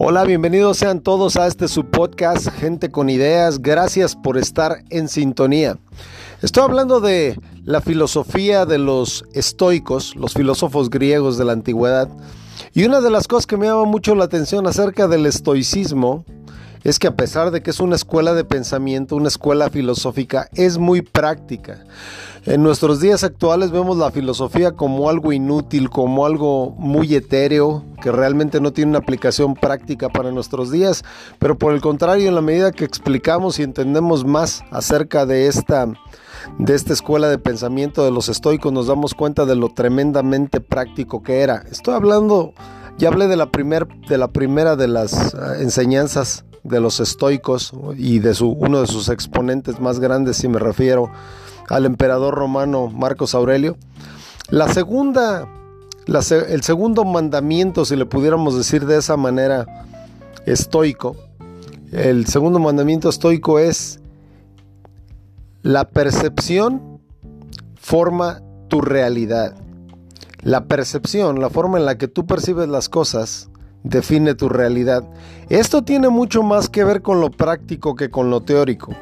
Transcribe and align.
Hola, 0.00 0.22
bienvenidos 0.22 0.76
sean 0.76 1.00
todos 1.00 1.36
a 1.36 1.48
este 1.48 1.66
su 1.66 1.84
podcast 1.84 2.50
Gente 2.50 2.88
con 2.88 3.10
Ideas. 3.10 3.60
Gracias 3.60 4.14
por 4.14 4.38
estar 4.38 4.84
en 4.90 5.08
sintonía. 5.08 5.76
Estoy 6.40 6.62
hablando 6.62 7.00
de 7.00 7.36
la 7.64 7.80
filosofía 7.80 8.64
de 8.64 8.78
los 8.78 9.24
estoicos, 9.32 10.14
los 10.14 10.34
filósofos 10.34 10.88
griegos 10.88 11.36
de 11.36 11.46
la 11.46 11.52
antigüedad. 11.52 12.08
Y 12.74 12.84
una 12.84 13.00
de 13.00 13.10
las 13.10 13.26
cosas 13.26 13.48
que 13.48 13.56
me 13.56 13.66
llama 13.66 13.86
mucho 13.86 14.14
la 14.14 14.26
atención 14.26 14.68
acerca 14.68 15.08
del 15.08 15.26
estoicismo 15.26 16.24
es 16.88 16.98
que 16.98 17.06
a 17.06 17.16
pesar 17.16 17.50
de 17.50 17.62
que 17.62 17.70
es 17.70 17.80
una 17.80 17.96
escuela 17.96 18.32
de 18.32 18.44
pensamiento, 18.44 19.16
una 19.16 19.28
escuela 19.28 19.68
filosófica, 19.68 20.48
es 20.54 20.78
muy 20.78 21.02
práctica. 21.02 21.84
En 22.46 22.62
nuestros 22.62 23.00
días 23.00 23.24
actuales 23.24 23.70
vemos 23.70 23.98
la 23.98 24.10
filosofía 24.10 24.72
como 24.72 25.10
algo 25.10 25.32
inútil, 25.32 25.90
como 25.90 26.24
algo 26.24 26.70
muy 26.78 27.14
etéreo, 27.14 27.84
que 28.00 28.10
realmente 28.10 28.60
no 28.60 28.72
tiene 28.72 28.90
una 28.90 29.00
aplicación 29.00 29.54
práctica 29.54 30.08
para 30.08 30.30
nuestros 30.30 30.70
días, 30.70 31.04
pero 31.38 31.58
por 31.58 31.74
el 31.74 31.82
contrario, 31.82 32.28
en 32.28 32.34
la 32.34 32.40
medida 32.40 32.72
que 32.72 32.86
explicamos 32.86 33.58
y 33.58 33.64
entendemos 33.64 34.24
más 34.24 34.62
acerca 34.70 35.26
de 35.26 35.46
esta 35.46 35.86
de 36.58 36.74
esta 36.74 36.92
escuela 36.92 37.28
de 37.28 37.36
pensamiento 37.36 38.04
de 38.04 38.12
los 38.12 38.28
estoicos 38.28 38.72
nos 38.72 38.86
damos 38.86 39.12
cuenta 39.12 39.44
de 39.44 39.56
lo 39.56 39.68
tremendamente 39.70 40.60
práctico 40.60 41.22
que 41.22 41.40
era. 41.40 41.64
Estoy 41.70 41.94
hablando, 41.94 42.54
ya 42.96 43.08
hablé 43.08 43.26
de 43.26 43.36
la, 43.36 43.50
primer, 43.50 43.88
de 44.08 44.16
la 44.16 44.28
primera 44.28 44.76
de 44.76 44.88
las 44.88 45.34
ah, 45.34 45.56
enseñanzas 45.58 46.44
de 46.64 46.80
los 46.80 47.00
estoicos 47.00 47.72
y 47.96 48.18
de 48.18 48.34
su, 48.34 48.48
uno 48.50 48.80
de 48.80 48.86
sus 48.86 49.08
exponentes 49.08 49.80
más 49.80 50.00
grandes, 50.00 50.36
si 50.36 50.48
me 50.48 50.58
refiero 50.58 51.10
al 51.68 51.86
emperador 51.86 52.34
romano 52.34 52.88
Marcos 52.88 53.34
Aurelio. 53.34 53.76
La 54.50 54.72
segunda, 54.72 55.46
el 56.06 56.62
segundo 56.62 57.04
mandamiento, 57.04 57.84
si 57.84 57.96
le 57.96 58.06
pudiéramos 58.06 58.56
decir 58.56 58.86
de 58.86 58.98
esa 58.98 59.16
manera, 59.16 59.66
estoico, 60.46 61.16
el 61.92 62.26
segundo 62.26 62.58
mandamiento 62.58 63.08
estoico 63.08 63.58
es 63.58 64.00
la 65.62 65.88
percepción 65.88 67.00
forma 67.74 68.42
tu 68.68 68.80
realidad. 68.80 69.54
La 70.42 70.66
percepción, 70.66 71.40
la 71.40 71.50
forma 71.50 71.78
en 71.78 71.84
la 71.84 71.98
que 71.98 72.08
tú 72.08 72.26
percibes 72.26 72.68
las 72.68 72.88
cosas, 72.88 73.47
define 73.82 74.34
tu 74.34 74.48
realidad. 74.48 75.04
Esto 75.48 75.82
tiene 75.82 76.08
mucho 76.08 76.42
más 76.42 76.68
que 76.68 76.84
ver 76.84 77.02
con 77.02 77.20
lo 77.20 77.30
práctico 77.30 77.94
que 77.94 78.10
con 78.10 78.30
lo 78.30 78.40
teórico. 78.42 78.94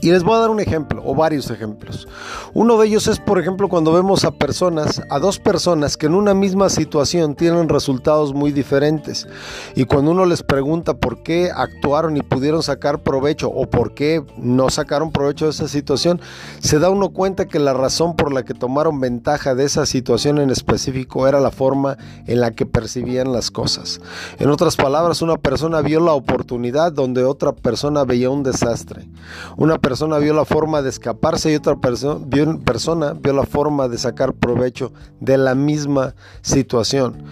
Y 0.00 0.10
les 0.10 0.22
voy 0.22 0.36
a 0.36 0.40
dar 0.40 0.50
un 0.50 0.60
ejemplo, 0.60 1.02
o 1.04 1.14
varios 1.14 1.50
ejemplos. 1.50 2.06
Uno 2.54 2.78
de 2.78 2.86
ellos 2.86 3.06
es, 3.08 3.18
por 3.18 3.38
ejemplo, 3.38 3.68
cuando 3.68 3.92
vemos 3.92 4.24
a 4.24 4.30
personas, 4.30 5.02
a 5.10 5.18
dos 5.18 5.38
personas 5.38 5.96
que 5.96 6.06
en 6.06 6.14
una 6.14 6.34
misma 6.34 6.68
situación 6.68 7.34
tienen 7.34 7.68
resultados 7.68 8.34
muy 8.34 8.52
diferentes. 8.52 9.26
Y 9.74 9.84
cuando 9.84 10.10
uno 10.10 10.26
les 10.26 10.42
pregunta 10.42 10.94
por 10.94 11.22
qué 11.22 11.50
actuaron 11.54 12.16
y 12.16 12.22
pudieron 12.22 12.62
sacar 12.62 13.02
provecho 13.02 13.48
o 13.48 13.68
por 13.68 13.94
qué 13.94 14.24
no 14.36 14.70
sacaron 14.70 15.12
provecho 15.12 15.46
de 15.46 15.52
esa 15.52 15.68
situación, 15.68 16.20
se 16.60 16.78
da 16.78 16.90
uno 16.90 17.10
cuenta 17.10 17.46
que 17.46 17.58
la 17.58 17.74
razón 17.74 18.16
por 18.16 18.32
la 18.32 18.44
que 18.44 18.54
tomaron 18.54 19.00
ventaja 19.00 19.54
de 19.54 19.64
esa 19.64 19.86
situación 19.86 20.38
en 20.38 20.50
específico 20.50 21.26
era 21.26 21.40
la 21.40 21.50
forma 21.50 21.96
en 22.26 22.40
la 22.40 22.50
que 22.52 22.66
percibían 22.66 23.32
las 23.32 23.50
cosas. 23.50 24.00
En 24.38 24.50
otras 24.50 24.76
palabras, 24.76 25.22
una 25.22 25.36
persona 25.36 25.80
vio 25.80 26.00
la 26.00 26.12
oportunidad 26.12 26.92
donde 26.92 27.24
otra 27.24 27.52
persona 27.52 28.04
veía 28.04 28.30
un 28.30 28.42
desastre. 28.42 29.08
Una 29.56 29.78
vio 30.20 30.34
la 30.34 30.44
forma 30.44 30.82
de 30.82 30.90
escaparse 30.90 31.52
y 31.52 31.56
otra 31.56 31.76
persona 31.76 32.20
vio, 32.26 32.60
persona 32.60 33.12
vio 33.12 33.32
la 33.32 33.44
forma 33.44 33.88
de 33.88 33.98
sacar 33.98 34.34
provecho 34.34 34.92
de 35.20 35.38
la 35.38 35.54
misma 35.54 36.14
situación. 36.42 37.24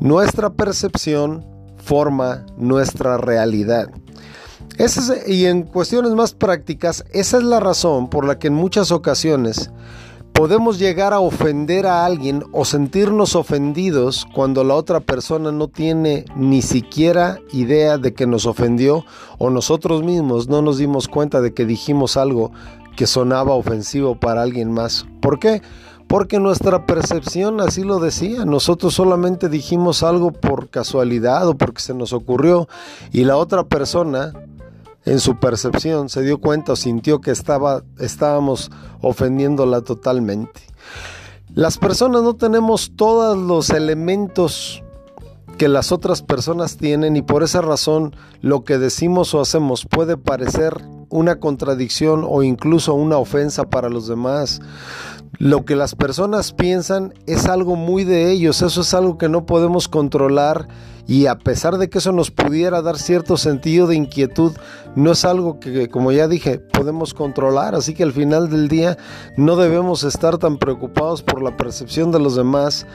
Nuestra 0.00 0.50
percepción 0.50 1.44
forma 1.78 2.46
nuestra 2.56 3.16
realidad. 3.18 3.90
y 5.26 5.44
en 5.46 5.62
cuestiones 5.62 6.12
más 6.12 6.34
prácticas, 6.34 7.04
esa 7.12 7.38
es 7.38 7.44
la 7.44 7.60
razón 7.60 8.08
por 8.08 8.24
la 8.24 8.38
que 8.38 8.48
en 8.48 8.54
muchas 8.54 8.90
ocasiones 8.90 9.70
podemos 10.32 10.78
llegar 10.78 11.12
a 11.12 11.20
ofender 11.20 11.86
a 11.86 12.04
alguien 12.04 12.44
o 12.52 12.64
sentirnos 12.64 13.36
ofendidos 13.36 14.26
cuando 14.34 14.64
la 14.64 14.74
otra 14.74 15.00
persona 15.00 15.52
no 15.52 15.68
tiene 15.68 16.24
ni 16.36 16.62
siquiera 16.62 17.38
idea 17.52 17.98
de 17.98 18.14
que 18.14 18.26
nos 18.26 18.46
ofendió 18.46 19.04
o 19.38 19.50
nosotros 19.50 20.02
mismos 20.02 20.48
no 20.48 20.62
nos 20.62 20.78
dimos 20.78 21.08
cuenta 21.08 21.40
de 21.40 21.54
que 21.54 21.66
dijimos 21.66 22.16
algo 22.16 22.52
que 22.96 23.06
sonaba 23.06 23.54
ofensivo 23.54 24.18
para 24.18 24.42
alguien 24.42 24.72
más. 24.72 25.06
¿Por 25.20 25.38
qué? 25.38 25.62
Porque 26.08 26.38
nuestra 26.38 26.84
percepción 26.84 27.60
así 27.60 27.84
lo 27.84 27.98
decía. 27.98 28.44
Nosotros 28.44 28.94
solamente 28.94 29.48
dijimos 29.48 30.02
algo 30.02 30.30
por 30.30 30.68
casualidad 30.68 31.48
o 31.48 31.54
porque 31.54 31.80
se 31.80 31.94
nos 31.94 32.12
ocurrió 32.12 32.68
y 33.12 33.24
la 33.24 33.36
otra 33.36 33.64
persona 33.64 34.32
en 35.04 35.20
su 35.20 35.38
percepción 35.38 36.08
se 36.08 36.22
dio 36.22 36.38
cuenta 36.38 36.72
o 36.72 36.76
sintió 36.76 37.20
que 37.20 37.30
estaba, 37.30 37.82
estábamos 37.98 38.70
ofendiéndola 39.00 39.82
totalmente. 39.82 40.60
Las 41.54 41.78
personas 41.78 42.22
no 42.22 42.34
tenemos 42.34 42.92
todos 42.96 43.36
los 43.36 43.70
elementos 43.70 44.82
que 45.58 45.68
las 45.68 45.92
otras 45.92 46.22
personas 46.22 46.76
tienen 46.76 47.16
y 47.16 47.22
por 47.22 47.42
esa 47.42 47.60
razón 47.60 48.16
lo 48.40 48.64
que 48.64 48.78
decimos 48.78 49.34
o 49.34 49.40
hacemos 49.40 49.86
puede 49.86 50.16
parecer 50.16 50.82
una 51.10 51.40
contradicción 51.40 52.24
o 52.26 52.42
incluso 52.42 52.94
una 52.94 53.18
ofensa 53.18 53.64
para 53.64 53.90
los 53.90 54.08
demás. 54.08 54.60
Lo 55.38 55.64
que 55.64 55.76
las 55.76 55.94
personas 55.94 56.52
piensan 56.52 57.12
es 57.26 57.46
algo 57.46 57.76
muy 57.76 58.04
de 58.04 58.30
ellos, 58.30 58.62
eso 58.62 58.80
es 58.80 58.94
algo 58.94 59.18
que 59.18 59.28
no 59.28 59.44
podemos 59.44 59.88
controlar 59.88 60.68
y 61.06 61.26
a 61.26 61.36
pesar 61.36 61.78
de 61.78 61.90
que 61.90 61.98
eso 61.98 62.12
nos 62.12 62.30
pudiera 62.30 62.80
dar 62.80 62.96
cierto 62.96 63.36
sentido 63.36 63.86
de 63.88 63.96
inquietud, 63.96 64.52
no 64.94 65.12
es 65.12 65.24
algo 65.24 65.58
que, 65.58 65.88
como 65.88 66.12
ya 66.12 66.28
dije, 66.28 66.58
podemos 66.58 67.12
controlar. 67.12 67.74
Así 67.74 67.94
que 67.94 68.04
al 68.04 68.12
final 68.12 68.48
del 68.48 68.68
día 68.68 68.96
no 69.36 69.56
debemos 69.56 70.04
estar 70.04 70.38
tan 70.38 70.58
preocupados 70.58 71.22
por 71.22 71.42
la 71.42 71.56
percepción 71.56 72.12
de 72.12 72.20
los 72.20 72.36
demás, 72.36 72.86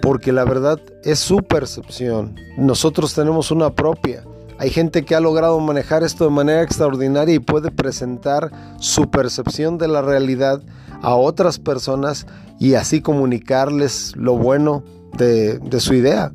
porque 0.00 0.32
la 0.32 0.44
verdad 0.44 0.80
es 1.02 1.18
su 1.18 1.38
percepción. 1.38 2.36
Nosotros 2.56 3.14
tenemos 3.14 3.50
una 3.50 3.70
propia. 3.70 4.22
Hay 4.58 4.70
gente 4.70 5.04
que 5.04 5.14
ha 5.14 5.20
logrado 5.20 5.58
manejar 5.58 6.02
esto 6.02 6.24
de 6.24 6.30
manera 6.30 6.62
extraordinaria 6.62 7.34
y 7.34 7.40
puede 7.40 7.70
presentar 7.70 8.50
su 8.78 9.10
percepción 9.10 9.76
de 9.76 9.88
la 9.88 10.02
realidad 10.02 10.62
a 11.02 11.14
otras 11.14 11.58
personas 11.58 12.26
y 12.58 12.74
así 12.74 13.02
comunicarles 13.02 14.14
lo 14.16 14.38
bueno 14.38 14.82
de, 15.18 15.58
de 15.58 15.80
su 15.80 15.92
idea 15.92 16.32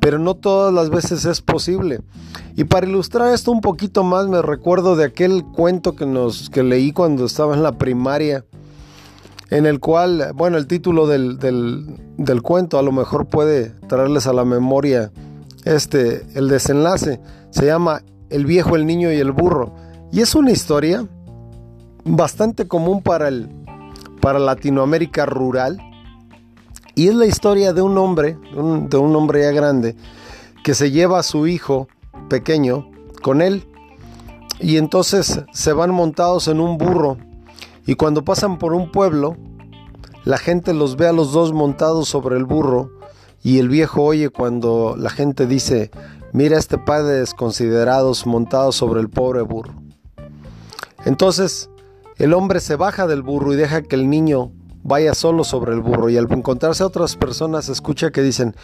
pero 0.00 0.18
no 0.18 0.34
todas 0.34 0.72
las 0.72 0.90
veces 0.90 1.24
es 1.26 1.42
posible. 1.42 2.00
Y 2.56 2.64
para 2.64 2.86
ilustrar 2.86 3.32
esto 3.32 3.52
un 3.52 3.60
poquito 3.60 4.02
más, 4.02 4.26
me 4.28 4.42
recuerdo 4.42 4.96
de 4.96 5.04
aquel 5.04 5.44
cuento 5.44 5.94
que, 5.94 6.06
nos, 6.06 6.50
que 6.50 6.62
leí 6.62 6.92
cuando 6.92 7.26
estaba 7.26 7.54
en 7.54 7.62
la 7.62 7.72
primaria, 7.72 8.44
en 9.50 9.66
el 9.66 9.78
cual, 9.78 10.32
bueno, 10.34 10.56
el 10.56 10.66
título 10.66 11.06
del, 11.06 11.38
del, 11.38 12.42
cuento 12.42 12.78
a 12.78 12.82
lo 12.82 12.92
mejor 12.92 13.26
puede 13.26 13.70
traerles 13.88 14.26
a 14.26 14.32
la 14.32 14.44
memoria 14.44 15.12
este, 15.64 16.26
el 16.34 16.48
desenlace. 16.48 17.20
Se 17.50 17.66
llama 17.66 18.02
El 18.30 18.46
viejo, 18.46 18.76
el 18.76 18.86
niño 18.86 19.12
y 19.12 19.16
el 19.16 19.32
burro. 19.32 19.74
Y 20.12 20.20
es 20.20 20.34
una 20.34 20.50
historia 20.50 21.06
bastante 22.04 22.66
común 22.66 23.02
para, 23.02 23.28
el, 23.28 23.48
para 24.20 24.38
Latinoamérica 24.38 25.26
rural 25.26 25.78
y 27.00 27.08
es 27.08 27.14
la 27.14 27.24
historia 27.24 27.72
de 27.72 27.80
un 27.80 27.96
hombre, 27.96 28.36
de 28.52 28.96
un 28.98 29.16
hombre 29.16 29.40
ya 29.40 29.52
grande, 29.52 29.96
que 30.62 30.74
se 30.74 30.90
lleva 30.90 31.18
a 31.18 31.22
su 31.22 31.46
hijo 31.46 31.88
pequeño 32.28 32.90
con 33.22 33.40
él. 33.40 33.66
Y 34.58 34.76
entonces 34.76 35.40
se 35.50 35.72
van 35.72 35.92
montados 35.92 36.46
en 36.46 36.60
un 36.60 36.76
burro. 36.76 37.16
Y 37.86 37.94
cuando 37.94 38.22
pasan 38.22 38.58
por 38.58 38.74
un 38.74 38.92
pueblo, 38.92 39.38
la 40.24 40.36
gente 40.36 40.74
los 40.74 40.96
ve 40.96 41.06
a 41.06 41.14
los 41.14 41.32
dos 41.32 41.54
montados 41.54 42.06
sobre 42.06 42.36
el 42.36 42.44
burro. 42.44 42.90
Y 43.42 43.60
el 43.60 43.70
viejo 43.70 44.02
oye 44.02 44.28
cuando 44.28 44.94
la 44.98 45.08
gente 45.08 45.46
dice, 45.46 45.90
mira 46.34 46.58
este 46.58 46.76
par 46.76 47.04
de 47.04 47.20
desconsiderados 47.20 48.26
sobre 48.72 49.00
el 49.00 49.08
pobre 49.08 49.40
burro. 49.40 49.72
Entonces 51.06 51.70
el 52.18 52.34
hombre 52.34 52.60
se 52.60 52.76
baja 52.76 53.06
del 53.06 53.22
burro 53.22 53.54
y 53.54 53.56
deja 53.56 53.80
que 53.80 53.96
el 53.96 54.10
niño 54.10 54.52
vaya 54.82 55.14
solo 55.14 55.44
sobre 55.44 55.72
el 55.72 55.80
burro 55.80 56.08
y 56.08 56.16
al 56.16 56.30
encontrarse 56.30 56.82
a 56.82 56.86
otras 56.86 57.16
personas 57.16 57.68
escucha 57.68 58.10
que 58.10 58.22
dicen, 58.22 58.54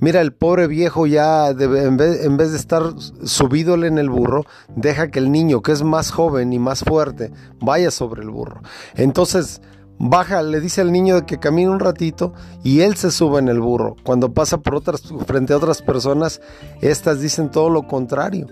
mira 0.00 0.20
el 0.20 0.32
pobre 0.32 0.66
viejo 0.66 1.06
ya 1.06 1.48
en, 1.48 1.96
vez, 1.96 2.24
en, 2.24 2.36
vez, 2.36 2.52
de 2.52 2.58
estar 2.58 2.82
subídole 3.24 3.86
en 3.86 3.98
el 3.98 4.08
burro, 4.08 4.44
deja 4.74 5.10
que 5.10 5.18
el 5.18 5.30
niño 5.30 5.62
que 5.62 5.72
es 5.72 5.82
más 5.82 6.10
joven 6.10 6.52
y 6.52 6.58
más 6.58 6.84
fuerte 6.84 7.32
vaya 7.60 7.90
sobre 7.90 8.22
el 8.22 8.30
burro. 8.30 8.62
Entonces 8.94 9.60
baja, 9.98 10.42
le 10.42 10.60
dice 10.60 10.80
al 10.80 10.92
niño 10.92 11.26
que 11.26 11.38
camine 11.38 11.70
un 11.70 11.80
ratito 11.80 12.32
y 12.62 12.80
él 12.80 12.96
se 12.96 13.10
sube 13.10 13.38
en 13.38 13.48
el 13.48 13.60
burro. 13.60 13.96
Cuando 14.02 14.32
pasa 14.32 14.58
por 14.58 14.74
otras, 14.74 15.02
frente 15.26 15.52
a 15.52 15.56
otras 15.56 15.82
personas, 15.82 16.40
estas 16.80 17.20
dicen 17.20 17.50
todo 17.50 17.70
lo 17.70 17.86
contrario. 17.86 18.46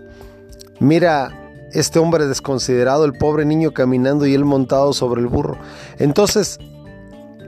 Mira, 0.81 1.51
este 1.73 1.99
hombre 1.99 2.27
desconsiderado, 2.27 3.05
el 3.05 3.13
pobre 3.13 3.45
niño 3.45 3.73
caminando 3.73 4.27
y 4.27 4.35
él 4.35 4.45
montado 4.45 4.93
sobre 4.93 5.21
el 5.21 5.27
burro. 5.27 5.59
Entonces 5.99 6.59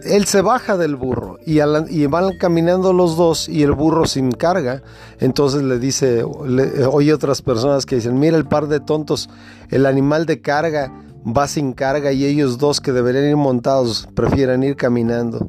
él 0.08 0.26
se 0.26 0.40
baja 0.40 0.76
del 0.76 0.96
burro 0.96 1.38
y, 1.44 1.58
van 2.06 2.38
caminando 2.38 2.92
los 2.92 3.16
dos 3.16 3.48
y 3.48 3.62
el 3.62 3.72
burro 3.72 4.06
sin 4.06 4.32
carga. 4.32 4.82
Entonces 5.20 5.62
le 5.62 5.78
dice, 5.78 6.22
oye 6.24 7.12
otras 7.12 7.42
personas 7.42 7.86
que 7.86 7.96
dicen, 7.96 8.18
mira 8.18 8.36
el 8.36 8.46
par 8.46 8.68
de 8.68 8.80
tontos, 8.80 9.28
el 9.70 9.86
animal 9.86 10.26
de 10.26 10.40
carga 10.40 10.92
va 11.26 11.48
sin 11.48 11.72
carga 11.72 12.12
y 12.12 12.24
ellos 12.24 12.58
dos 12.58 12.80
que 12.80 12.92
deberían 12.92 13.24
ir 13.24 13.36
montados 13.36 14.08
prefieren 14.14 14.62
ir 14.62 14.76
caminando. 14.76 15.48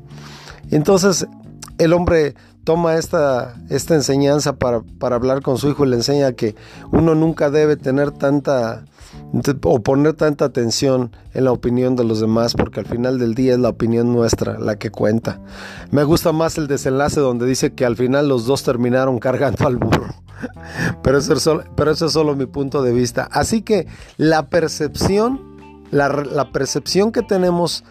Entonces 0.71 1.27
el 1.77 1.93
hombre 1.93 2.35
toma 2.63 2.95
esta, 2.95 3.55
esta 3.69 3.95
enseñanza 3.95 4.57
para, 4.57 4.81
para 4.99 5.15
hablar 5.15 5.41
con 5.41 5.57
su 5.57 5.69
hijo 5.69 5.85
y 5.85 5.89
le 5.89 5.95
enseña 5.95 6.33
que 6.33 6.55
uno 6.91 7.15
nunca 7.15 7.49
debe 7.49 7.77
tener 7.77 8.11
tanta 8.11 8.83
o 9.63 9.79
poner 9.81 10.13
tanta 10.13 10.45
atención 10.45 11.11
en 11.33 11.45
la 11.45 11.51
opinión 11.51 11.95
de 11.95 12.03
los 12.03 12.19
demás 12.19 12.53
porque 12.53 12.79
al 12.79 12.85
final 12.85 13.19
del 13.19 13.35
día 13.35 13.53
es 13.53 13.59
la 13.59 13.69
opinión 13.69 14.13
nuestra 14.13 14.57
la 14.59 14.77
que 14.77 14.89
cuenta. 14.89 15.39
Me 15.91 16.03
gusta 16.03 16.31
más 16.31 16.57
el 16.57 16.67
desenlace 16.67 17.19
donde 17.19 17.45
dice 17.45 17.73
que 17.73 17.85
al 17.85 17.95
final 17.95 18.29
los 18.29 18.45
dos 18.45 18.63
terminaron 18.63 19.19
cargando 19.19 19.67
al 19.67 19.77
burro. 19.77 20.15
Pero 21.03 21.17
eso 21.17 21.33
es 21.33 21.41
solo, 21.41 21.63
pero 21.75 21.89
eso 21.89 22.05
es 22.05 22.11
solo 22.11 22.35
mi 22.35 22.45
punto 22.45 22.83
de 22.83 22.93
vista. 22.93 23.27
Así 23.31 23.63
que 23.63 23.87
la 24.17 24.49
percepción, 24.49 25.41
la, 25.89 26.09
la 26.09 26.51
percepción 26.51 27.11
que 27.11 27.23
tenemos 27.23 27.83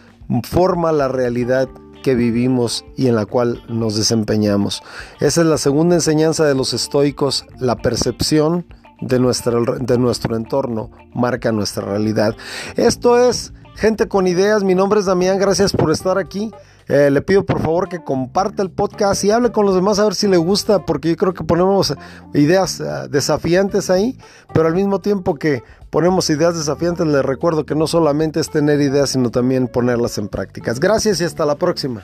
forma 0.43 0.93
la 0.93 1.09
realidad 1.09 1.67
que 2.03 2.15
vivimos 2.15 2.85
y 2.95 3.07
en 3.07 3.15
la 3.15 3.25
cual 3.25 3.61
nos 3.67 3.97
desempeñamos. 3.97 4.81
Esa 5.19 5.41
es 5.41 5.47
la 5.47 5.57
segunda 5.57 5.95
enseñanza 5.95 6.45
de 6.45 6.55
los 6.55 6.73
estoicos, 6.73 7.45
la 7.59 7.75
percepción 7.75 8.65
de, 9.01 9.19
nuestra, 9.19 9.59
de 9.79 9.97
nuestro 9.97 10.35
entorno 10.35 10.91
marca 11.13 11.51
nuestra 11.51 11.85
realidad. 11.85 12.35
Esto 12.75 13.17
es 13.17 13.53
Gente 13.75 14.07
con 14.07 14.25
Ideas, 14.25 14.63
mi 14.63 14.73
nombre 14.73 14.99
es 14.99 15.05
Damián, 15.05 15.37
gracias 15.37 15.71
por 15.71 15.91
estar 15.91 16.17
aquí. 16.17 16.51
Eh, 16.87 17.11
le 17.11 17.21
pido 17.21 17.45
por 17.45 17.61
favor 17.61 17.89
que 17.89 18.03
comparte 18.03 18.61
el 18.61 18.71
podcast 18.71 19.23
y 19.23 19.29
hable 19.29 19.51
con 19.51 19.65
los 19.65 19.75
demás 19.75 19.99
a 19.99 20.05
ver 20.05 20.15
si 20.15 20.27
le 20.27 20.37
gusta, 20.37 20.85
porque 20.85 21.09
yo 21.09 21.15
creo 21.15 21.33
que 21.33 21.43
ponemos 21.43 21.93
ideas 22.33 22.79
eh, 22.79 22.85
desafiantes 23.09 23.89
ahí, 23.89 24.17
pero 24.53 24.67
al 24.67 24.73
mismo 24.73 24.99
tiempo 24.99 25.35
que 25.35 25.61
ponemos 25.91 26.29
ideas 26.29 26.55
desafiantes, 26.55 27.05
les 27.05 27.23
recuerdo 27.23 27.65
que 27.65 27.75
no 27.75 27.85
solamente 27.85 28.39
es 28.39 28.49
tener 28.49 28.81
ideas, 28.81 29.11
sino 29.11 29.29
también 29.29 29.67
ponerlas 29.67 30.17
en 30.17 30.27
prácticas. 30.27 30.79
Gracias 30.79 31.21
y 31.21 31.25
hasta 31.25 31.45
la 31.45 31.55
próxima. 31.55 32.03